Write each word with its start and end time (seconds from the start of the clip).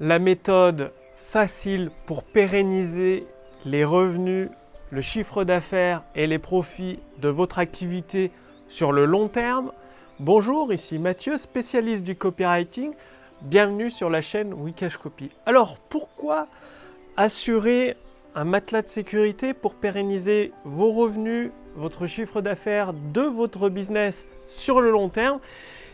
la 0.00 0.18
méthode 0.18 0.90
facile 1.14 1.90
pour 2.06 2.24
pérenniser 2.24 3.26
les 3.64 3.84
revenus, 3.84 4.48
le 4.90 5.00
chiffre 5.00 5.44
d'affaires 5.44 6.02
et 6.14 6.26
les 6.26 6.38
profits 6.38 6.98
de 7.18 7.28
votre 7.28 7.58
activité 7.58 8.32
sur 8.68 8.90
le 8.90 9.04
long 9.04 9.28
terme. 9.28 9.72
Bonjour, 10.18 10.72
ici 10.72 10.98
Mathieu, 10.98 11.36
spécialiste 11.36 12.02
du 12.02 12.16
copywriting. 12.16 12.92
Bienvenue 13.42 13.90
sur 13.90 14.10
la 14.10 14.20
chaîne 14.20 14.52
Wikash 14.52 14.96
Copy. 14.96 15.30
Alors, 15.46 15.78
pourquoi 15.78 16.48
assurer 17.16 17.96
un 18.34 18.44
matelas 18.44 18.82
de 18.82 18.88
sécurité 18.88 19.54
pour 19.54 19.74
pérenniser 19.74 20.52
vos 20.64 20.90
revenus, 20.90 21.50
votre 21.76 22.06
chiffre 22.06 22.40
d'affaires 22.40 22.92
de 22.92 23.22
votre 23.22 23.68
business 23.68 24.26
sur 24.48 24.80
le 24.80 24.90
long 24.90 25.08
terme? 25.08 25.38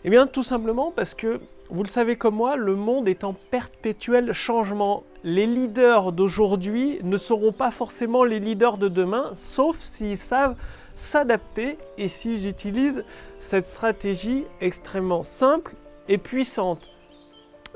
Eh 0.04 0.10
bien, 0.10 0.26
tout 0.26 0.42
simplement 0.42 0.90
parce 0.90 1.14
que, 1.14 1.40
vous 1.70 1.82
le 1.84 1.88
savez 1.88 2.16
comme 2.16 2.34
moi, 2.34 2.56
le 2.56 2.74
monde 2.74 3.08
est 3.08 3.22
en 3.22 3.32
perpétuel 3.32 4.32
changement. 4.32 5.04
Les 5.22 5.46
leaders 5.46 6.12
d'aujourd'hui 6.12 6.98
ne 7.04 7.16
seront 7.16 7.52
pas 7.52 7.70
forcément 7.70 8.24
les 8.24 8.40
leaders 8.40 8.76
de 8.76 8.88
demain, 8.88 9.30
sauf 9.34 9.78
s'ils 9.78 10.16
savent 10.16 10.56
s'adapter 10.96 11.76
et 11.96 12.08
s'ils 12.08 12.48
utilisent 12.48 13.04
cette 13.38 13.66
stratégie 13.66 14.44
extrêmement 14.60 15.22
simple 15.22 15.74
et 16.08 16.18
puissante. 16.18 16.90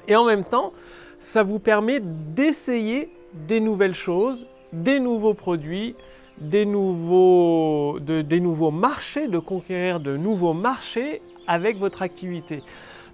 Et 0.08 0.16
en 0.16 0.24
même 0.24 0.44
temps, 0.44 0.72
ça 1.20 1.42
vous 1.42 1.60
permet 1.60 2.00
d'essayer 2.00 3.10
des 3.46 3.60
nouvelles 3.60 3.94
choses, 3.94 4.46
des 4.72 4.98
nouveaux 4.98 5.34
produits, 5.34 5.94
des 6.38 6.66
nouveaux, 6.66 8.00
des 8.00 8.40
nouveaux 8.40 8.72
marchés, 8.72 9.28
de 9.28 9.38
conquérir 9.38 10.00
de 10.00 10.16
nouveaux 10.16 10.52
marchés 10.52 11.22
avec 11.46 11.78
votre 11.78 12.02
activité. 12.02 12.62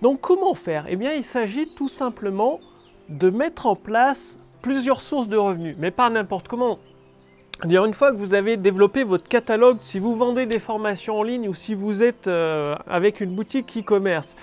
Donc 0.03 0.21
comment 0.21 0.55
faire? 0.55 0.87
Eh 0.89 0.97
bien 0.97 1.13
il 1.13 1.25
s'agit 1.25 1.69
tout 1.69 1.89
simplement 1.89 2.61
de 3.09 3.29
mettre 3.31 3.67
en 3.67 3.77
place 3.77 4.39
plusieurs 4.63 5.01
sources 5.01 5.29
de 5.29 5.37
revenus, 5.37 5.77
mais 5.79 5.91
pas 5.91 6.09
n'importe 6.11 6.49
comment. 6.49 6.79
Dire 7.65 7.85
une 7.85 7.93
fois 7.93 8.11
que 8.11 8.17
vous 8.17 8.33
avez 8.33 8.57
développé 8.57 9.03
votre 9.05 9.29
catalogue, 9.29 9.79
si 9.81 9.99
vous 9.99 10.15
vendez 10.15 10.47
des 10.47 10.59
formations 10.59 11.19
en 11.19 11.23
ligne 11.23 11.49
ou 11.49 11.55
si 11.55 11.75
vous 11.75 12.03
êtes 12.03 12.27
euh, 12.27 12.75
avec 12.87 13.21
une 13.21 13.35
boutique 13.35 13.77
e-commerce, 13.77 14.35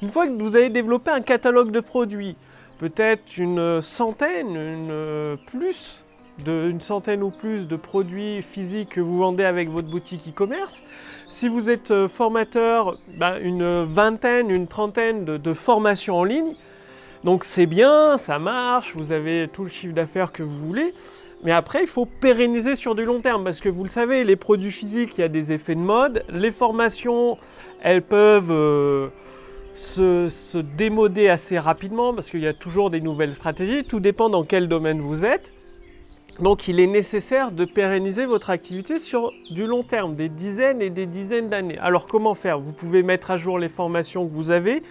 une 0.00 0.08
fois 0.08 0.26
que 0.26 0.32
vous 0.32 0.56
avez 0.56 0.70
développé 0.70 1.10
un 1.10 1.20
catalogue 1.20 1.70
de 1.70 1.80
produits, 1.80 2.36
peut-être 2.78 3.36
une 3.36 3.82
centaine, 3.82 4.56
une 4.56 4.90
euh, 4.90 5.36
plus 5.46 6.02
d'une 6.38 6.80
centaine 6.80 7.22
ou 7.22 7.30
plus 7.30 7.68
de 7.68 7.76
produits 7.76 8.42
physiques 8.42 8.90
que 8.90 9.00
vous 9.00 9.18
vendez 9.18 9.44
avec 9.44 9.68
votre 9.68 9.88
boutique 9.88 10.28
e-commerce. 10.28 10.82
Si 11.28 11.48
vous 11.48 11.70
êtes 11.70 11.90
euh, 11.90 12.08
formateur, 12.08 12.98
bah, 13.16 13.38
une 13.38 13.84
vingtaine, 13.84 14.50
une 14.50 14.66
trentaine 14.66 15.24
de, 15.24 15.52
formations 15.52 16.16
en 16.16 16.24
ligne. 16.24 16.54
Donc 17.24 17.44
c'est 17.44 17.66
bien, 17.66 18.18
ça 18.18 18.38
marche, 18.38 18.96
vous 18.96 19.12
avez 19.12 19.48
tout 19.52 19.64
le 19.64 19.70
chiffre 19.70 19.94
d'affaires 19.94 20.32
que 20.32 20.42
vous 20.42 20.66
voulez. 20.66 20.94
Mais 21.44 21.52
après, 21.52 21.82
il 21.82 21.88
faut 21.88 22.06
pérenniser 22.06 22.76
sur 22.76 22.94
du 22.94 23.04
long 23.04 23.20
terme 23.20 23.44
parce 23.44 23.60
que 23.60 23.68
vous 23.68 23.84
le 23.84 23.90
savez, 23.90 24.24
les 24.24 24.36
produits 24.36 24.70
physiques, 24.70 25.18
il 25.18 25.22
y 25.22 25.24
a 25.24 25.28
des 25.28 25.52
effets 25.52 25.74
de 25.74 25.80
mode. 25.80 26.24
Les 26.28 26.52
formations, 26.52 27.36
elles 27.82 28.02
peuvent 28.02 28.50
euh, 28.50 29.08
se, 29.74 30.28
se, 30.28 30.58
démoder 30.58 31.28
assez 31.28 31.58
rapidement 31.58 32.14
parce 32.14 32.30
qu'il 32.30 32.40
y 32.40 32.46
a 32.46 32.52
toujours 32.52 32.90
des 32.90 33.00
nouvelles 33.00 33.34
stratégies. 33.34 33.84
Tout 33.84 34.00
dépend 34.00 34.30
dans 34.30 34.44
quel 34.44 34.68
domaine 34.68 35.00
vous 35.00 35.24
êtes. 35.24 35.52
Donc 36.40 36.66
il 36.66 36.80
est 36.80 36.86
nécessaire 36.86 37.52
de 37.52 37.64
pérenniser 37.64 38.24
votre 38.24 38.50
activité 38.50 38.98
sur 38.98 39.32
du 39.50 39.66
long 39.66 39.82
terme, 39.82 40.16
des 40.16 40.28
dizaines 40.28 40.80
et 40.80 40.88
des 40.88 41.06
dizaines 41.06 41.50
d'années. 41.50 41.78
Alors 41.78 42.06
comment 42.06 42.34
faire? 42.34 42.58
Vous 42.58 42.72
pouvez 42.72 43.02
mettre 43.02 43.30
à 43.30 43.36
jour 43.36 43.58
les 43.58 43.68
formations 43.68 44.26
que 44.26 44.32
vous 44.32 44.50
avez, 44.50 44.82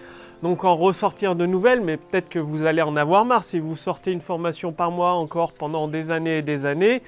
donc 0.42 0.64
en 0.64 0.76
ressortir 0.76 1.34
de 1.34 1.44
nouvelles, 1.44 1.80
mais 1.80 1.96
peut-être 1.96 2.28
que 2.28 2.38
vous 2.38 2.64
allez 2.64 2.82
en 2.82 2.96
avoir 2.96 3.24
marre 3.24 3.42
si 3.42 3.58
vous 3.58 3.74
sortez 3.74 4.12
une 4.12 4.20
formation 4.20 4.72
par 4.72 4.92
mois 4.92 5.12
encore 5.12 5.52
pendant 5.52 5.88
des 5.88 6.12
années 6.12 6.38
et 6.38 6.42
des 6.42 6.64
années. 6.64 7.02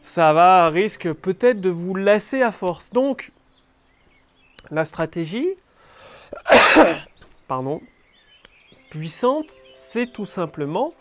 Ça 0.00 0.32
va 0.32 0.68
risque 0.70 1.12
peut-être 1.12 1.60
de 1.60 1.70
vous 1.70 1.94
lasser 1.94 2.40
à 2.40 2.52
force. 2.52 2.90
Donc 2.90 3.30
la 4.70 4.84
stratégie 4.84 5.48
pardon, 7.46 7.82
puissante, 8.90 9.46
c'est 9.74 10.10
tout 10.10 10.24
simplement 10.24 10.94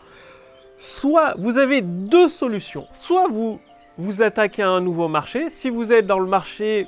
soit 0.80 1.36
vous 1.38 1.60
avez 1.60 1.82
deux 1.82 2.28
solutions. 2.28 2.88
Soit 2.94 3.28
vous 3.28 3.60
vous 4.00 4.22
attaquez 4.22 4.64
à 4.64 4.70
un 4.70 4.82
nouveau 4.82 5.10
marché. 5.10 5.50
Si 5.50 5.70
vous 5.70 5.92
êtes 5.92 6.08
dans 6.08 6.20
le 6.20 6.26
marché 6.26 6.88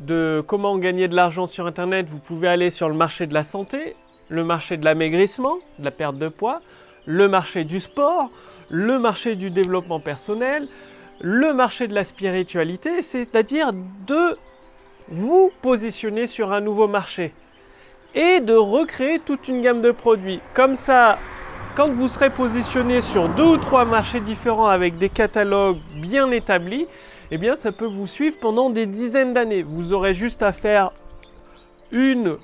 de 0.00 0.44
comment 0.46 0.76
gagner 0.78 1.08
de 1.08 1.16
l'argent 1.16 1.46
sur 1.46 1.66
Internet, 1.66 2.06
vous 2.08 2.18
pouvez 2.18 2.46
aller 2.46 2.70
sur 2.70 2.88
le 2.88 2.94
marché 2.94 3.26
de 3.26 3.34
la 3.34 3.42
santé, 3.42 3.96
le 4.28 4.44
marché 4.44 4.76
de 4.76 4.84
l'amaigrissement, 4.84 5.56
de 5.78 5.84
la 5.84 5.90
perte 5.90 6.18
de 6.18 6.28
poids, 6.28 6.60
le 7.06 7.26
marché 7.26 7.64
du 7.64 7.80
sport, 7.80 8.30
le 8.68 8.98
marché 8.98 9.34
du 9.34 9.50
développement 9.50 10.00
personnel, 10.00 10.68
le 11.20 11.54
marché 11.54 11.88
de 11.88 11.94
la 11.94 12.04
spiritualité, 12.04 13.00
c'est-à-dire 13.00 13.70
de 14.06 14.36
vous 15.08 15.50
positionner 15.62 16.26
sur 16.26 16.52
un 16.52 16.60
nouveau 16.60 16.88
marché 16.88 17.32
et 18.14 18.40
de 18.40 18.54
recréer 18.54 19.20
toute 19.20 19.48
une 19.48 19.60
gamme 19.60 19.80
de 19.80 19.90
produits. 19.90 20.40
Comme 20.54 20.74
ça, 20.74 21.18
quand 21.74 21.90
vous 21.90 22.06
serez 22.06 22.30
positionné 22.30 23.00
sur 23.00 23.28
deux 23.28 23.44
ou 23.44 23.56
trois 23.56 23.84
marchés 23.84 24.20
différents 24.20 24.68
avec 24.68 24.96
des 24.96 25.08
catalogues 25.08 25.78
bien 25.96 26.30
établis, 26.30 26.86
eh 27.32 27.38
bien 27.38 27.56
ça 27.56 27.72
peut 27.72 27.86
vous 27.86 28.06
suivre 28.06 28.36
pendant 28.40 28.70
des 28.70 28.86
dizaines 28.86 29.32
d'années. 29.32 29.62
Vous 29.62 29.92
aurez 29.92 30.14
juste 30.14 30.42
à 30.42 30.52
faire 30.52 30.90
une... 31.90 32.36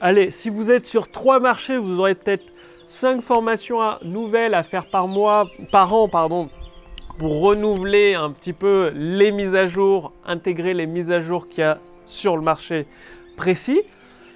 Allez, 0.00 0.32
si 0.32 0.50
vous 0.50 0.70
êtes 0.70 0.86
sur 0.86 1.10
trois 1.10 1.38
marchés, 1.38 1.76
vous 1.76 2.00
aurez 2.00 2.14
peut-être 2.16 2.46
cinq 2.86 3.22
formations 3.22 3.78
nouvelles 4.02 4.54
à 4.54 4.64
faire 4.64 4.86
par 4.90 5.06
mois, 5.06 5.46
par 5.70 5.94
an, 5.94 6.08
pardon, 6.08 6.48
pour 7.20 7.40
renouveler 7.42 8.14
un 8.14 8.30
petit 8.30 8.52
peu 8.52 8.90
les 8.94 9.30
mises 9.30 9.54
à 9.54 9.66
jour, 9.66 10.12
intégrer 10.26 10.74
les 10.74 10.86
mises 10.86 11.12
à 11.12 11.20
jour 11.20 11.48
qu'il 11.48 11.60
y 11.60 11.66
a 11.66 11.78
sur 12.04 12.36
le 12.36 12.42
marché 12.42 12.86
précis. 13.36 13.82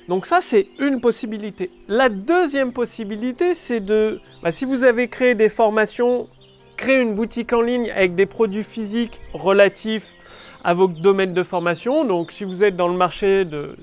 Donc 0.09 0.27
ça, 0.27 0.41
c'est 0.41 0.69
une 0.79 1.01
possibilité. 1.01 1.71
La 1.89 2.09
deuxième 2.09 2.73
possibilité, 2.73 3.55
c'est 3.55 3.81
de, 3.81 4.21
bah, 4.43 4.53
si 4.53 4.65
vous 4.65 4.85
avez 4.85 5.09
créé 5.09 5.35
des 5.35 5.49
formations, 5.49 6.29
créer 6.77 7.01
une 7.01 7.15
boutique 7.15 7.53
en 7.53 7.63
ligne 7.63 7.91
avec 7.91 8.15
des 8.15 8.27
produits 8.27 8.65
physiques 8.65 9.21
relatifs 9.33 10.15
à 10.63 10.75
vos 10.75 10.89
domaines 10.89 11.35
de 11.35 11.43
formation. 11.43 12.05
Donc 12.05 12.33
si 12.33 12.45
vous 12.45 12.65
êtes 12.65 12.77
dans 12.77 12.89
le 12.89 12.97
marché 12.97 13.45
de, 13.45 13.77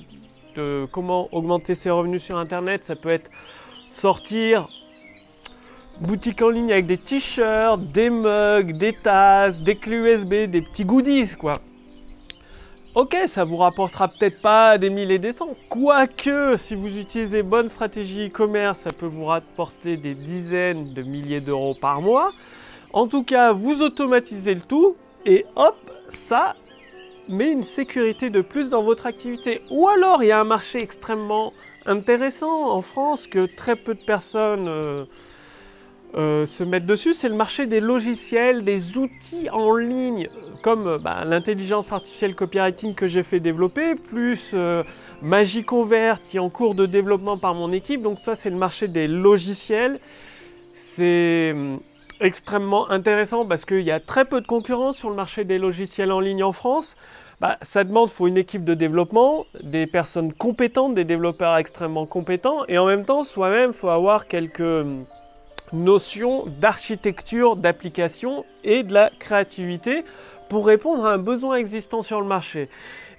de 0.56 0.86
comment 0.92 1.28
augmenter 1.32 1.74
ses 1.76 1.90
revenus 1.90 2.24
sur 2.24 2.38
Internet, 2.38 2.84
ça 2.84 2.96
peut 2.96 3.10
être 3.10 3.30
sortir 3.90 4.70
boutique 6.00 6.42
en 6.42 6.50
ligne 6.50 6.72
avec 6.72 6.88
des 6.88 6.98
t-shirts, 6.98 7.80
des 7.92 8.10
mugs, 8.10 8.78
des 8.78 8.94
tasses, 8.94 9.62
des 9.62 9.76
clés 9.76 9.98
USB, 9.98 10.50
des 10.50 10.62
petits 10.62 10.86
goodies, 10.86 11.36
quoi. 11.38 11.60
Ok, 12.94 13.16
ça 13.28 13.46
vous 13.46 13.56
rapportera 13.56 14.10
peut-être 14.10 14.42
pas 14.42 14.78
des 14.78 14.90
milliers 14.90 15.16
et 15.16 15.20
des 15.20 15.32
cents. 15.32 15.56
Quoique, 15.70 16.58
si 16.58 16.76
vous 16.76 17.00
utilisez 17.00 17.42
bonne 17.42 17.70
stratégie 17.70 18.28
e-commerce, 18.28 18.80
ça 18.80 18.90
peut 18.92 19.06
vous 19.06 19.24
rapporter 19.24 19.96
des 19.96 20.14
dizaines 20.14 20.94
de 20.94 21.02
milliers 21.02 21.40
d'euros 21.40 21.74
par 21.74 22.02
mois. 22.02 22.34
En 22.92 23.08
tout 23.08 23.24
cas, 23.24 23.54
vous 23.54 23.82
automatisez 23.82 24.56
le 24.56 24.60
tout 24.60 24.98
et 25.26 25.46
hop, 25.56 25.78
ça 26.10 26.56
met 27.30 27.50
une 27.50 27.64
sécurité 27.64 28.30
de 28.30 28.42
plus 28.42 28.70
dans 28.70 28.84
votre 28.84 29.06
activité. 29.06 29.62
Ou 29.70 29.88
alors, 29.88 30.22
il 30.22 30.28
y 30.28 30.34
a 30.34 30.42
un 30.42 30.44
marché 30.44 30.84
extrêmement 30.84 31.54
intéressant 31.86 32.72
en 32.72 32.82
France 32.82 33.26
que 33.26 33.46
très 33.46 33.78
peu 33.78 33.94
de 33.94 34.04
personnes... 34.04 34.68
Euh, 34.68 35.06
euh, 36.16 36.46
se 36.46 36.64
mettre 36.66 36.86
dessus, 36.86 37.14
c'est 37.14 37.30
le 37.30 37.36
marché 37.36 37.68
des 37.68 37.80
logiciels, 37.80 38.64
des 38.64 38.98
outils 38.98 39.50
en 39.50 39.76
ligne, 39.76 40.28
comme 40.62 40.88
euh, 40.88 40.98
bah, 40.98 41.24
l'intelligence 41.24 41.94
artificielle 41.94 42.36
copywriting 42.36 42.94
que 42.96 43.08
j'ai 43.08 43.24
fait 43.24 43.40
développer, 43.40 43.96
plus 43.96 44.52
euh, 44.54 44.84
Magic 45.22 45.68
Convert 45.68 46.22
qui 46.22 46.38
est 46.38 46.42
en 46.42 46.50
cours 46.50 46.76
de 46.76 46.86
développement 46.86 47.38
par 47.38 47.54
mon 47.54 47.72
équipe. 47.72 48.02
Donc 48.02 48.20
ça, 48.20 48.36
c'est 48.36 48.50
le 48.50 48.58
marché 48.58 48.90
des 48.90 49.08
logiciels. 49.08 50.00
C'est 50.74 51.56
extrêmement 52.20 52.90
intéressant 52.92 53.46
parce 53.46 53.64
qu'il 53.64 53.82
y 53.82 53.92
a 53.92 54.00
très 54.02 54.26
peu 54.26 54.42
de 54.42 54.48
concurrence 54.48 54.98
sur 54.98 55.10
le 55.10 55.16
marché 55.16 55.46
des 55.46 55.58
logiciels 55.58 56.12
en 56.12 56.20
ligne 56.20 56.44
en 56.44 56.52
France. 56.52 56.98
Bah, 57.40 57.58
ça 57.62 57.84
demande, 57.84 58.10
faut 58.10 58.28
une 58.28 58.38
équipe 58.38 58.66
de 58.66 58.74
développement, 58.74 59.46
des 59.64 59.88
personnes 59.88 60.34
compétentes, 60.34 60.94
des 60.94 61.06
développeurs 61.06 61.56
extrêmement 61.58 62.06
compétents, 62.06 62.66
et 62.68 62.78
en 62.78 62.86
même 62.86 63.04
temps, 63.04 63.24
soi-même, 63.24 63.72
il 63.72 63.76
faut 63.76 63.90
avoir 63.90 64.28
quelques 64.28 64.86
notion 65.74 66.46
d'architecture 66.60 67.56
d'application 67.56 68.46
et 68.64 68.84
de 68.84 68.94
la 68.94 69.12
créativité 69.20 70.04
pour 70.50 70.66
répondre 70.66 71.06
à 71.06 71.14
un 71.14 71.18
besoin 71.18 71.56
existant 71.56 72.04
sur 72.04 72.20
le 72.20 72.28
marché. 72.28 72.68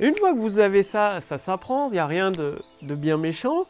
une 0.00 0.14
fois 0.14 0.34
que 0.34 0.38
vous 0.38 0.58
avez 0.58 0.82
ça, 0.82 1.20
ça 1.20 1.38
s'apprend, 1.38 1.88
il 1.88 1.92
n'y 1.92 1.98
a 1.98 2.06
rien 2.06 2.30
de, 2.30 2.58
bien 2.82 3.16
méchant, 3.16 3.64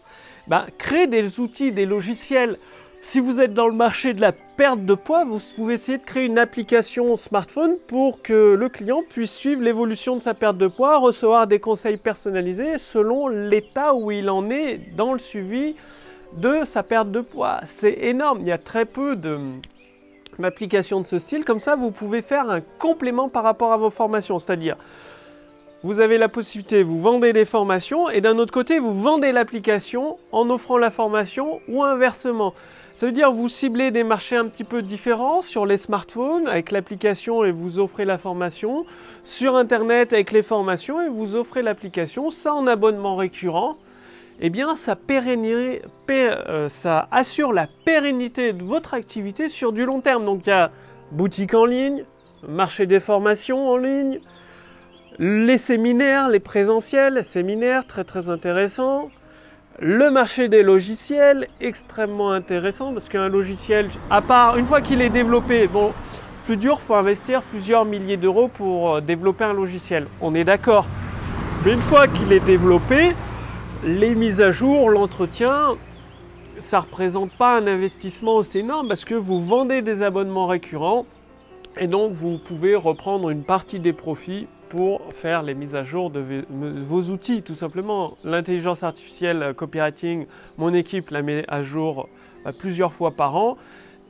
bah, 0.49 0.67
des 1.08 1.38
outils, 1.38 1.70
des 1.70 1.87
logiciels. 1.87 2.58
Si 3.02 3.20
vous 3.20 3.40
êtes 3.40 3.55
dans 3.55 3.69
le 3.69 3.75
marché 3.75 4.14
de 4.14 4.20
la 4.20 4.32
perte 4.32 4.84
de 4.84 4.94
poids, 4.94 5.25
vous 5.25 5.40
pouvez 5.55 5.75
essayer 5.75 5.99
de 5.99 6.05
créer 6.05 6.26
une 6.26 6.38
application 6.38 7.17
smartphone 7.17 7.76
pour 7.87 8.20
que 8.23 8.55
le 8.55 8.69
client 8.69 9.02
puisse 9.08 9.32
suivre 9.32 9.62
l'évolution 9.62 10.17
de 10.17 10.23
sa 10.23 10.34
perte 10.34 10.56
de 10.56 10.67
poids, 10.67 10.99
recevoir 10.99 11.46
des 11.46 11.61
conseils 11.61 11.99
personnalisés 11.99 12.79
selon 12.79 13.29
l'état 13.29 13.94
où 13.94 14.11
il 14.11 14.29
en 14.29 14.50
est 14.50 14.79
dans 14.96 15.12
le 15.12 15.19
suivi 15.20 15.76
de 16.37 16.64
sa 16.64 16.82
perte 16.82 17.11
de 17.11 17.20
poids. 17.20 17.61
C'est 17.64 17.99
énorme, 18.02 18.40
il 18.40 18.46
y 18.46 18.52
a 18.52 18.58
très 18.58 18.84
peu 18.84 19.17
d'applications 20.38 21.00
de 21.00 21.06
ce 21.06 21.19
style. 21.19 21.44
Comme 21.44 21.61
ça, 21.61 21.76
vous 21.76 21.90
pouvez 21.90 22.23
faire 22.23 22.50
un 22.50 22.61
complément 22.79 23.29
par 23.29 23.44
rapport 23.44 23.73
à 23.73 23.76
vos 23.76 23.90
formations. 23.90 24.38
C'est-à-dire, 24.38 24.76
vous 25.82 25.99
avez 25.99 26.17
la 26.17 26.29
possibilité, 26.29 26.84
vous 26.84 26.99
vendez 26.99 27.32
des 27.32 27.44
formations 27.44 28.08
et 28.08 28.20
d'un 28.20 28.38
autre 28.38 28.52
côté, 28.52 28.79
vous 28.79 28.94
vendez 28.94 29.32
l'application 29.32 30.17
en 30.31 30.49
offrant 30.49 30.79
la 30.79 30.93
formation 30.93 31.61
ou 31.69 31.82
inversement. 31.82 32.55
Ça 32.94 33.06
veut 33.06 33.12
dire 33.12 33.32
vous 33.32 33.49
ciblez 33.49 33.90
des 33.90 34.05
marchés 34.05 34.37
un 34.37 34.46
petit 34.46 34.62
peu 34.62 34.81
différents 34.81 35.43
sur 35.43 35.67
les 35.67 35.76
smartphones 35.76 36.46
avec 36.46 36.70
l'application 36.70 37.43
et 37.43 37.50
vous 37.50 37.81
offrez 37.81 38.05
la 38.05 38.17
formation, 38.17 38.87
sur 39.25 39.56
Internet 39.56 40.12
avec 40.12 40.31
les 40.31 40.44
formations 40.44 41.00
et 41.00 41.08
vous 41.08 41.34
offrez 41.34 41.62
l'application, 41.62 42.31
ça 42.31 42.55
en 42.55 42.69
abonnement 42.69 43.17
récurrent. 43.17 43.76
Eh 44.40 44.50
bien, 44.50 44.75
ça, 44.76 44.96
euh, 46.11 46.69
ça 46.69 47.08
assure 47.11 47.52
la 47.52 47.69
pérennité 47.84 48.52
de 48.52 48.62
votre 48.64 48.94
activité 48.94 49.49
sur 49.49 49.73
du 49.73 49.84
long 49.84 50.00
terme. 50.00 50.25
Donc, 50.25 50.46
il 50.46 50.50
y 50.50 50.52
a 50.52 50.70
boutique 51.12 51.55
en 51.55 51.64
ligne, 51.64 52.05
marché 52.49 52.87
des 52.87 53.00
formations 53.00 53.69
en 53.69 53.76
ligne, 53.76 54.20
les 55.19 55.58
séminaires, 55.58 56.29
les 56.29 56.40
présentiels, 56.40 57.23
séminaires 57.25 57.87
très 57.87 58.05
très 58.05 58.31
intéressants. 58.31 59.11
Le 59.79 60.11
marché 60.11 60.49
des 60.49 60.62
logiciels, 60.62 61.49
extrêmement 61.61 62.32
intéressant 62.32 62.93
parce 62.93 63.08
qu'un 63.08 63.29
logiciel, 63.29 63.88
à 64.11 64.20
part, 64.20 64.58
une 64.58 64.67
fois 64.67 64.81
qu'il 64.81 65.00
est 65.00 65.11
développé, 65.11 65.67
bon, 65.67 65.93
plus 66.44 66.56
dur, 66.56 66.81
faut 66.81 66.94
investir 66.94 67.43
plusieurs 67.43 67.84
milliers 67.84 68.17
d'euros 68.17 68.49
pour 68.49 68.96
euh, 68.96 69.00
développer 69.00 69.44
un 69.44 69.55
logiciel. 69.55 70.06
On 70.20 70.34
est 70.34 70.44
d'accord. 70.44 70.87
Mais 71.64 71.73
une 71.73 71.81
fois 71.81 72.06
qu'il 72.08 72.32
est 72.32 72.44
développé, 72.44 73.12
les 73.84 74.14
mises 74.14 74.40
à 74.40 74.52
jour, 74.52 74.90
l'entretien, 74.90 75.76
ça 76.58 76.79
ne 76.79 76.82
représente 76.82 77.32
pas 77.32 77.58
un 77.58 77.67
investissement 77.67 78.37
aussi 78.37 78.61
énorme 78.61 78.88
parce 78.88 79.05
que 79.05 79.14
vous 79.14 79.40
vendez 79.40 79.82
des 79.82 80.02
abonnements 80.02 80.46
récurrents 80.46 81.06
et 81.79 81.88
donc 81.88 82.12
vous 82.12 82.38
pouvez 82.38 82.76
reprendre 82.76 83.31
une 83.31 83.44
partie 83.44 83.81
des 83.81 83.93
profits 83.93 84.46
pour 84.69 85.12
faire 85.12 85.43
les 85.43 85.55
mises 85.55 85.75
à 85.75 85.84
jour 85.84 86.11
de 86.11 86.44
vos 86.50 87.02
outils, 87.11 87.43
tout 87.43 87.55
simplement. 87.55 88.17
L'intelligence 88.25 88.82
artificielle 88.82 89.43
euh, 89.43 89.52
copywriting, 89.52 90.26
mon 90.56 90.73
équipe 90.73 91.11
la 91.11 91.20
met 91.20 91.44
à 91.49 91.62
jour 91.62 92.08
euh, 92.46 92.52
plusieurs 92.52 92.93
fois 92.93 93.11
par 93.11 93.37
an. 93.37 93.58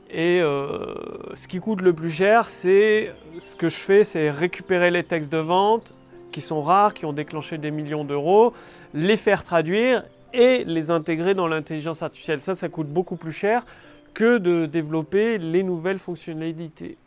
Et 0.09 0.39
euh, 0.41 0.93
ce 1.33 1.47
qui 1.47 1.59
coûte 1.59 1.81
le 1.81 1.91
plus 1.91 2.11
cher, 2.11 2.49
c'est 2.49 3.11
ce 3.39 3.55
que 3.55 3.67
je 3.67 3.75
fais, 3.75 4.03
c'est 4.03 4.29
récupérer 4.29 4.91
les 4.91 5.03
textes 5.03 5.31
de 5.31 5.39
vente 5.39 5.93
qui 6.33 6.41
sont 6.41 6.61
rares, 6.61 6.93
qui 6.93 7.05
ont 7.05 7.13
déclenché 7.13 7.57
des 7.57 7.71
millions 7.71 8.03
d'euros, 8.03 8.53
les 8.93 9.15
faire 9.15 9.43
traduire 9.43 10.03
et 10.33 10.63
les 10.65 10.91
intégrer 10.91 11.35
dans 11.35 11.47
l'intelligence 11.47 12.01
artificielle. 12.01 12.41
Ça, 12.41 12.55
ça 12.55 12.67
coûte 12.67 12.87
beaucoup 12.87 13.15
plus 13.15 13.31
cher 13.31 13.65
que 14.13 14.39
de 14.39 14.65
développer 14.65 15.37
les 15.37 15.63
nouvelles 15.63 15.99
fonctionnalités. 15.99 16.97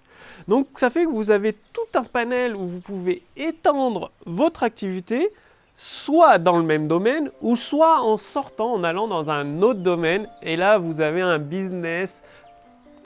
Donc 0.48 0.68
ça 0.76 0.90
fait 0.90 1.04
que 1.04 1.10
vous 1.10 1.30
avez 1.30 1.52
tout 1.72 1.90
un 1.94 2.04
panel 2.04 2.56
où 2.56 2.64
vous 2.64 2.80
pouvez 2.80 3.22
étendre 3.36 4.10
votre 4.24 4.62
activité 4.62 5.30
soit 5.76 6.38
dans 6.38 6.56
le 6.56 6.62
même 6.62 6.88
domaine 6.88 7.30
ou 7.42 7.54
soit 7.54 8.00
en 8.00 8.16
sortant, 8.16 8.72
en 8.72 8.84
allant 8.84 9.08
dans 9.08 9.28
un 9.28 9.60
autre 9.60 9.80
domaine. 9.80 10.26
Et 10.42 10.56
là, 10.56 10.78
vous 10.78 11.00
avez 11.00 11.20
un 11.20 11.38
business 11.38 12.22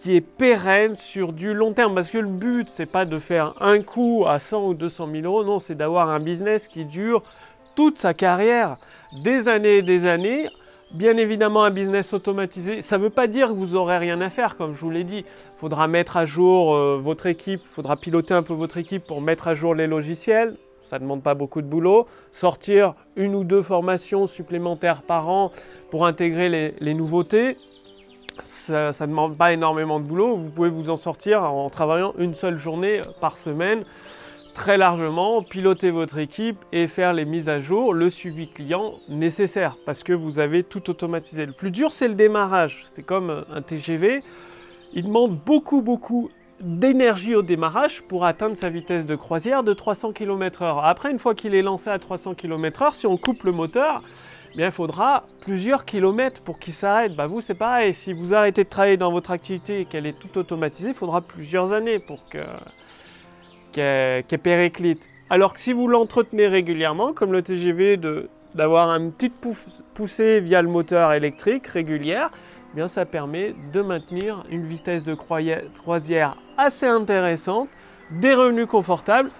qui 0.02 0.17
est 0.17 0.20
pérenne 0.20 0.94
sur 0.94 1.32
du 1.32 1.52
long 1.55 1.73
terme. 1.73 1.94
Parce 1.94 2.11
que 2.11 2.19
le 2.19 2.29
but, 2.29 2.69
c'est 2.69 2.87
pas 2.87 3.05
de 3.05 3.19
faire 3.19 3.55
un 3.61 3.82
coup 3.82 4.25
à 4.26 4.38
100 4.38 4.69
ou 4.69 4.75
200 4.75 5.08
000 5.11 5.25
euros. 5.25 5.44
Non, 5.44 5.58
c'est 5.58 5.75
d'avoir 5.75 6.11
un 6.11 6.20
business 6.20 6.69
qui 6.69 6.85
dure 6.87 7.23
toute 7.76 7.99
sa 7.99 8.14
carrière, 8.14 8.79
des 9.23 9.49
années 9.49 9.79
et 9.79 9.82
des 9.82 10.06
années, 10.06 10.49
Bien 10.93 11.17
évidemment, 11.17 11.62
un 11.62 11.70
business 11.70 12.12
automatisé, 12.12 12.82
ça 12.82 12.99
ne 12.99 13.05
veut 13.05 13.11
pas 13.11 13.29
dire 13.29 13.49
que 13.49 13.52
vous 13.52 13.75
n'aurez 13.75 13.99
rien 13.99 14.20
à 14.20 14.29
faire, 14.29 14.56
comme 14.56 14.75
je 14.75 14.81
vous 14.81 14.91
l'ai 14.91 15.05
dit. 15.05 15.19
Il 15.19 15.56
faudra 15.56 15.87
mettre 15.87 16.17
à 16.17 16.26
jour 16.26 16.75
euh, 16.75 16.99
votre 17.00 17.26
équipe, 17.26 17.61
il 17.62 17.69
faudra 17.69 17.97
piloter 17.97 18.35
un 18.35 18.43
peu 18.43 18.55
votre 18.55 18.76
équipe 18.76 19.06
pour 19.06 19.20
mettre 19.20 19.47
à 19.47 19.55
jour 19.55 19.73
les 19.73 19.87
logiciels. 19.87 20.56
Ça 20.82 20.99
ne 20.99 21.05
demande 21.05 21.23
pas 21.23 21.35
beaucoup 21.35 21.62
de 21.62 21.69
boulot. 21.69 22.08
Sortir 22.32 22.94
une 23.14 23.37
ou 23.37 23.44
deux 23.44 23.62
formations 23.62 24.26
supplémentaires 24.26 25.02
par 25.02 25.29
an 25.29 25.52
pour 25.93 26.06
intégrer 26.06 26.75
les, 26.81 26.94
nouveautés, 26.94 27.56
ça 28.43 28.93
ne 29.01 29.07
demande 29.07 29.37
pas 29.37 29.53
énormément 29.53 30.01
de 30.01 30.05
boulot. 30.05 30.37
Vous 30.37 30.51
pouvez 30.51 30.69
vous 30.69 30.91
en 30.91 30.97
sortir 30.97 31.43
en 31.43 31.69
travaillant 31.71 32.15
une 32.19 32.35
seule 32.35 32.59
journée 32.59 33.03
par 33.21 33.39
semaine 33.39 33.85
très 34.55 34.77
largement, 34.77 35.43
piloter 35.43 35.91
votre 35.91 36.19
équipe 36.19 36.59
et 36.73 36.87
faire 36.87 37.13
les 37.13 37.25
mises 37.25 37.49
à 37.49 37.61
jour, 37.61 37.95
le 37.95 38.11
suivi 38.11 38.49
client 38.49 38.95
nécessaire 39.09 39.77
parce 39.87 40.03
que 40.03 40.13
vous 40.13 40.39
avez 40.39 40.63
tout 40.63 40.91
automatisé. 40.91 41.47
Le 41.47 41.53
plus 41.53 41.71
dur, 41.71 41.93
c'est 41.93 42.09
le 42.09 42.15
démarrage. 42.15 42.85
C'est 42.93 43.03
comme 43.03 43.45
un 43.51 43.63
TGV. 43.63 44.23
Il 44.93 45.05
demande 45.05 45.39
beaucoup, 45.39 45.83
beaucoup 45.83 46.31
d'énergie 46.61 47.35
au 47.35 47.43
démarrage 47.43 48.03
pour 48.03 48.27
atteindre 48.27 48.57
sa 48.57 48.69
vitesse 48.69 49.07
de 49.07 49.17
croisière 49.17 49.63
de 49.63 49.73
300 49.73 50.13
km/h. 50.13 50.81
Après, 50.85 51.11
une 51.11 51.19
fois 51.19 51.35
qu'il 51.35 51.55
est 51.55 51.63
lancé 51.63 51.89
à 51.89 51.99
300 51.99 52.35
km/h, 52.35 52.93
si 52.93 53.07
on 53.07 53.17
coupe 53.17 53.45
le 53.45 53.53
moteur, 53.53 54.03
bien, 54.56 54.67
il 54.67 54.73
faudra 54.73 55.25
plusieurs 55.41 55.85
kilomètres 55.85 56.43
pour 56.43 56.58
qu'il 56.58 56.73
s'arrête. 56.73 57.14
Bah, 57.14 57.26
vous, 57.26 57.41
c'est 57.41 57.58
pareil. 57.58 57.94
Si 57.94 58.12
vous 58.12 58.35
arrêtez 58.35 58.64
de 58.64 58.69
travailler 58.69 58.97
dans 58.97 59.12
votre 59.12 59.31
activité 59.31 59.81
et 59.81 59.85
qu'elle 59.85 60.06
est 60.06 60.19
tout 60.19 60.38
automatisée, 60.38 60.91
il 60.91 60.94
faudra 60.94 61.20
plusieurs 61.20 61.73
années 61.73 61.99
pour 61.99 62.29
que 62.29 62.38
qui 63.73 63.81
est, 63.81 64.43
périclite. 64.43 65.08
Alors 65.29 65.55
que 65.55 65.61
si 65.61 65.73
vous 65.73 65.87
l'entretenez 65.87 66.49
régulièrement, 66.49 67.12
comme 67.12 67.32
le 67.32 67.43
TGV, 67.43 67.99
d'avoir 68.55 68.91
une 68.91 69.12
petite 69.12 69.41
poussée 69.94 70.41
via 70.41 70.61
le 70.62 70.69
moteur 70.69 71.12
électrique 71.12 71.67
régulière, 71.69 72.31
eh 72.73 72.76
bien 72.76 72.88
ça 72.88 73.05
permet 73.05 73.55
de 73.73 73.81
maintenir 73.81 74.44
une 74.50 74.64
vitesse 74.64 75.05
de 75.05 75.14
croisière 75.14 76.37
assez 76.58 76.87
intéressante, 76.87 77.69
des 78.11 78.35
revenus 78.35 78.67
confortables, 78.67 79.31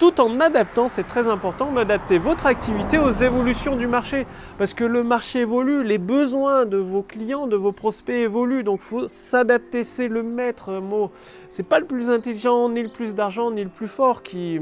tout 0.00 0.18
en 0.18 0.40
adaptant, 0.40 0.88
c'est 0.88 1.06
très 1.06 1.28
important 1.28 1.70
d'adapter 1.72 2.16
votre 2.16 2.46
activité 2.46 2.98
aux 2.98 3.10
évolutions 3.10 3.76
du 3.76 3.86
marché. 3.86 4.26
Parce 4.56 4.72
que 4.72 4.82
le 4.84 5.04
marché 5.04 5.40
évolue, 5.40 5.84
les 5.84 5.98
besoins 5.98 6.64
de 6.64 6.78
vos 6.78 7.02
clients, 7.02 7.46
de 7.46 7.54
vos 7.54 7.70
prospects 7.70 8.16
évoluent. 8.16 8.64
Donc 8.64 8.80
faut 8.80 9.08
s'adapter, 9.08 9.84
c'est 9.84 10.08
le 10.08 10.22
maître 10.22 10.72
mot. 10.80 11.10
C'est 11.50 11.68
pas 11.68 11.78
le 11.78 11.86
plus 11.86 12.08
intelligent, 12.08 12.70
ni 12.70 12.82
le 12.82 12.88
plus 12.88 13.14
d'argent, 13.14 13.50
ni 13.50 13.62
le 13.62 13.68
plus 13.68 13.88
fort 13.88 14.22
qui, 14.22 14.58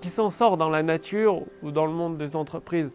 qui 0.00 0.08
s'en 0.08 0.28
sort 0.28 0.56
dans 0.56 0.68
la 0.68 0.82
nature 0.82 1.42
ou 1.62 1.70
dans 1.70 1.86
le 1.86 1.92
monde 1.92 2.18
des 2.18 2.34
entreprises. 2.34 2.92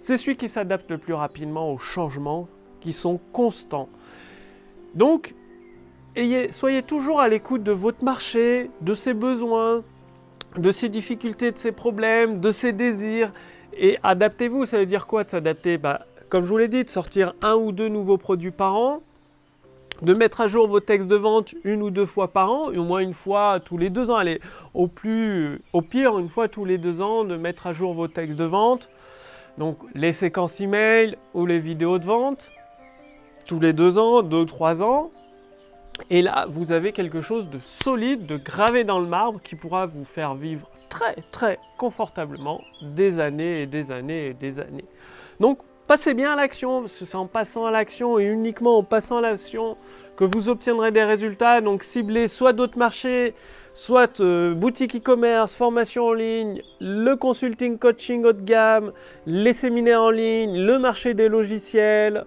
C'est 0.00 0.16
celui 0.16 0.36
qui 0.36 0.48
s'adapte 0.48 0.90
le 0.90 0.98
plus 0.98 1.14
rapidement 1.14 1.72
aux 1.72 1.78
changements 1.78 2.48
qui 2.80 2.92
sont 2.92 3.20
constants. 3.32 3.88
Donc, 4.96 5.36
soyez 6.50 6.82
toujours 6.82 7.20
à 7.20 7.28
l'écoute 7.28 7.62
de 7.62 7.70
votre 7.72 8.02
marché, 8.02 8.70
de 8.80 8.94
ses 8.94 9.14
besoins, 9.14 9.84
de 10.56 10.72
ses 10.72 10.88
difficultés, 10.88 11.52
de 11.52 11.58
ses 11.58 11.72
problèmes, 11.72 12.40
de 12.40 12.50
ses 12.50 12.72
désirs. 12.72 13.32
Et 13.76 13.98
adaptez-vous, 14.02 14.66
ça 14.66 14.78
veut 14.78 14.86
dire 14.86 15.06
quoi 15.06 15.24
de 15.24 15.30
s'adapter? 15.30 15.78
Bah, 15.78 16.06
Comme 16.30 16.44
je 16.44 16.48
vous 16.48 16.58
l'ai 16.58 16.68
dit, 16.68 16.84
de 16.84 16.90
sortir 16.90 17.34
un 17.42 17.54
ou 17.54 17.72
deux 17.72 17.88
nouveaux 17.88 18.18
produits 18.18 18.50
par 18.50 18.74
an, 18.74 19.00
de 20.02 20.14
mettre 20.14 20.40
à 20.40 20.46
jour 20.46 20.68
vos 20.68 20.80
textes 20.80 21.08
de 21.08 21.16
vente 21.16 21.54
une 21.64 21.82
ou 21.82 21.90
deux 21.90 22.06
fois 22.06 22.28
par 22.28 22.50
an, 22.50 22.68
au 22.68 22.84
moins 22.84 23.00
une 23.00 23.14
fois 23.14 23.60
tous 23.60 23.78
les 23.78 23.90
deux 23.90 24.10
ans. 24.10 24.16
Allez, 24.16 24.40
au, 24.74 24.86
plus, 24.86 25.60
au 25.72 25.82
pire, 25.82 26.18
une 26.18 26.28
fois 26.28 26.48
tous 26.48 26.64
les 26.64 26.78
deux 26.78 27.00
ans, 27.00 27.24
de 27.24 27.36
mettre 27.36 27.66
à 27.66 27.72
jour 27.72 27.94
vos 27.94 28.08
textes 28.08 28.38
de 28.38 28.44
vente. 28.44 28.90
Donc 29.58 29.78
les 29.94 30.12
séquences 30.12 30.60
email 30.60 31.16
ou 31.34 31.46
les 31.46 31.58
vidéos 31.58 31.98
de 31.98 32.04
vente, 32.04 32.52
tous 33.46 33.58
les 33.58 33.72
deux 33.72 33.98
ans, 33.98 34.22
deux, 34.22 34.46
trois 34.46 34.82
ans. 34.82 35.10
Et 36.10 36.22
là, 36.22 36.46
vous 36.48 36.72
avez 36.72 36.92
quelque 36.92 37.20
chose 37.20 37.48
de 37.50 37.58
solide, 37.58 38.26
de 38.26 38.36
gravé 38.36 38.84
dans 38.84 38.98
le 38.98 39.06
marbre 39.06 39.40
qui 39.42 39.56
pourra 39.56 39.86
vous 39.86 40.04
faire 40.04 40.34
vivre 40.34 40.68
très 40.88 41.16
très 41.30 41.58
confortablement 41.76 42.62
des 42.82 43.20
années 43.20 43.62
et 43.62 43.66
des 43.66 43.92
années 43.92 44.28
et 44.28 44.34
des 44.34 44.58
années. 44.58 44.84
Donc, 45.38 45.58
passez 45.86 46.14
bien 46.14 46.32
à 46.32 46.36
l'action, 46.36 46.80
parce 46.82 46.96
que 46.96 47.04
c'est 47.04 47.16
en 47.16 47.26
passant 47.26 47.66
à 47.66 47.70
l'action 47.70 48.18
et 48.18 48.26
uniquement 48.26 48.78
en 48.78 48.82
passant 48.82 49.18
à 49.18 49.20
l'action 49.20 49.76
que 50.16 50.24
vous 50.24 50.48
obtiendrez 50.48 50.90
des 50.90 51.04
résultats. 51.04 51.60
Donc, 51.60 51.82
ciblez 51.82 52.26
soit 52.26 52.52
d'autres 52.52 52.78
marchés, 52.78 53.34
soit 53.74 54.20
euh, 54.20 54.54
boutique 54.54 54.96
e-commerce, 54.96 55.54
formation 55.54 56.06
en 56.06 56.12
ligne, 56.12 56.62
le 56.80 57.14
consulting 57.14 57.78
coaching 57.78 58.24
haut 58.24 58.32
de 58.32 58.42
gamme, 58.42 58.92
les 59.26 59.52
séminaires 59.52 60.02
en 60.02 60.10
ligne, 60.10 60.58
le 60.58 60.78
marché 60.78 61.14
des 61.14 61.28
logiciels. 61.28 62.24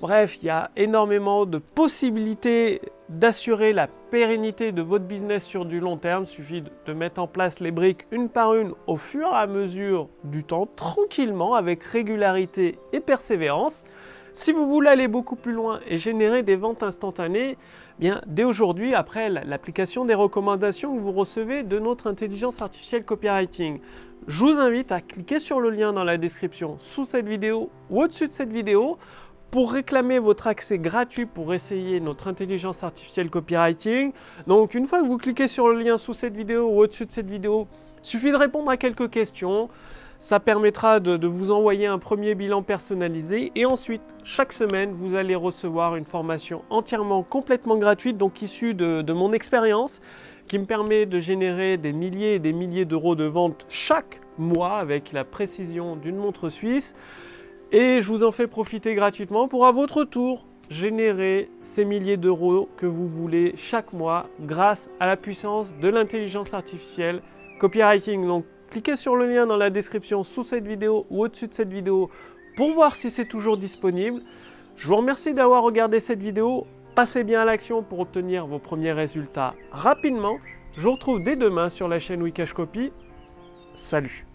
Bref, 0.00 0.38
il 0.42 0.46
y 0.46 0.50
a 0.50 0.70
énormément 0.76 1.44
de 1.44 1.58
possibilités 1.58 2.80
d'assurer 3.10 3.74
la 3.74 3.86
pérennité 4.10 4.72
de 4.72 4.80
votre 4.80 5.04
business 5.04 5.44
sur 5.44 5.66
du 5.66 5.78
long 5.78 5.98
terme. 5.98 6.24
Il 6.24 6.26
suffit 6.26 6.64
de 6.86 6.92
mettre 6.94 7.20
en 7.20 7.26
place 7.26 7.60
les 7.60 7.70
briques 7.70 8.06
une 8.10 8.30
par 8.30 8.54
une 8.54 8.72
au 8.86 8.96
fur 8.96 9.28
et 9.28 9.36
à 9.36 9.46
mesure 9.46 10.08
du 10.24 10.42
temps, 10.42 10.66
tranquillement, 10.74 11.54
avec 11.54 11.82
régularité 11.82 12.78
et 12.94 13.00
persévérance. 13.00 13.84
Si 14.32 14.52
vous 14.52 14.66
voulez 14.66 14.88
aller 14.88 15.08
beaucoup 15.08 15.36
plus 15.36 15.52
loin 15.52 15.80
et 15.86 15.98
générer 15.98 16.42
des 16.42 16.56
ventes 16.56 16.82
instantanées, 16.82 17.58
eh 17.58 18.00
bien 18.00 18.22
dès 18.26 18.44
aujourd'hui, 18.44 18.94
après 18.94 19.28
l'application 19.28 20.06
des 20.06 20.14
recommandations 20.14 20.94
que 20.94 21.00
vous 21.00 21.12
recevez 21.12 21.62
de 21.62 21.78
notre 21.78 22.06
intelligence 22.06 22.62
artificielle 22.62 23.04
copywriting, 23.04 23.80
je 24.28 24.44
vous 24.44 24.60
invite 24.60 24.92
à 24.92 25.02
cliquer 25.02 25.40
sur 25.40 25.60
le 25.60 25.68
lien 25.68 25.92
dans 25.92 26.04
la 26.04 26.16
description 26.16 26.76
sous 26.78 27.04
cette 27.04 27.26
vidéo 27.26 27.68
ou 27.90 28.02
au-dessus 28.02 28.28
de 28.28 28.32
cette 28.32 28.52
vidéo 28.52 28.96
pour 29.50 29.72
réclamer 29.72 30.18
votre 30.18 30.46
accès 30.46 30.78
gratuit 30.78 31.26
pour 31.26 31.52
essayer 31.52 32.00
notre 32.00 32.28
intelligence 32.28 32.84
artificielle 32.84 33.30
copywriting. 33.30 34.12
Donc 34.46 34.74
une 34.74 34.86
fois 34.86 35.02
que 35.02 35.06
vous 35.06 35.18
cliquez 35.18 35.48
sur 35.48 35.68
le 35.68 35.80
lien 35.80 35.98
sous 35.98 36.14
cette 36.14 36.36
vidéo 36.36 36.68
ou 36.68 36.82
au-dessus 36.82 37.06
de 37.06 37.12
cette 37.12 37.28
vidéo, 37.28 37.66
suffit 38.02 38.30
de 38.30 38.36
répondre 38.36 38.70
à 38.70 38.76
quelques 38.76 39.10
questions. 39.10 39.68
Ça 40.18 40.38
permettra 40.38 41.00
de, 41.00 41.26
vous 41.26 41.50
envoyer 41.50 41.86
un 41.86 41.98
premier 41.98 42.34
bilan 42.34 42.62
personnalisé 42.62 43.52
et 43.54 43.64
ensuite, 43.64 44.02
chaque 44.22 44.52
semaine, 44.52 44.92
vous 44.92 45.14
allez 45.14 45.34
recevoir 45.34 45.96
une 45.96 46.04
formation 46.04 46.62
entièrement, 46.68 47.22
complètement 47.22 47.78
gratuite, 47.78 48.18
donc 48.18 48.42
issue 48.42 48.74
de, 48.74 49.00
de 49.00 49.12
mon 49.14 49.32
expérience, 49.32 50.02
qui 50.46 50.58
me 50.58 50.66
permet 50.66 51.06
de 51.06 51.20
générer 51.20 51.78
des 51.78 51.94
milliers 51.94 52.34
et 52.34 52.38
des 52.38 52.52
milliers 52.52 52.84
d'euros 52.84 53.14
de 53.14 53.24
vente 53.24 53.64
chaque 53.70 54.20
mois 54.36 54.76
avec 54.76 55.12
la 55.12 55.24
précision 55.24 55.96
d'une 55.96 56.16
montre 56.16 56.50
suisse. 56.50 56.94
Et 57.72 58.00
je 58.00 58.08
vous 58.08 58.24
en 58.24 58.32
fais 58.32 58.48
profiter 58.48 58.94
gratuitement 58.94 59.46
pour 59.46 59.64
à 59.64 59.70
votre 59.70 60.04
tour 60.04 60.44
générer 60.70 61.48
ces 61.62 61.84
milliers 61.84 62.16
d'euros 62.16 62.68
que 62.76 62.86
vous 62.86 63.06
voulez 63.06 63.54
chaque 63.56 63.92
mois 63.92 64.26
grâce 64.40 64.88
à 64.98 65.06
la 65.06 65.16
puissance 65.16 65.76
de 65.76 65.88
l'intelligence 65.88 66.52
artificielle 66.52 67.22
copywriting. 67.60 68.26
Donc 68.26 68.44
cliquez 68.70 68.96
sur 68.96 69.14
le 69.14 69.26
lien 69.32 69.46
dans 69.46 69.56
la 69.56 69.70
description 69.70 70.24
sous 70.24 70.42
cette 70.42 70.66
vidéo 70.66 71.06
ou 71.10 71.22
au-dessus 71.24 71.46
de 71.46 71.54
cette 71.54 71.72
vidéo 71.72 72.10
pour 72.56 72.72
voir 72.72 72.96
si 72.96 73.08
c'est 73.08 73.26
toujours 73.28 73.56
disponible. 73.56 74.20
Je 74.76 74.88
vous 74.88 74.96
remercie 74.96 75.34
d'avoir 75.34 75.62
regardé 75.62 76.00
cette 76.00 76.22
vidéo. 76.22 76.66
Passez 76.96 77.22
bien 77.22 77.42
à 77.42 77.44
l'action 77.44 77.82
pour 77.84 78.00
obtenir 78.00 78.46
vos 78.46 78.58
premiers 78.58 78.92
résultats 78.92 79.54
rapidement. 79.70 80.38
Je 80.76 80.82
vous 80.82 80.92
retrouve 80.92 81.22
dès 81.22 81.36
demain 81.36 81.68
sur 81.68 81.86
la 81.86 82.00
chaîne 82.00 82.22
Wikash 82.22 82.52
Copy. 82.52 82.92
Salut 83.76 84.29